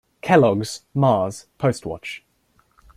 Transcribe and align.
Kelloggs, 0.23 0.85
Mars, 0.95 1.45
Postwatch. 1.59 2.21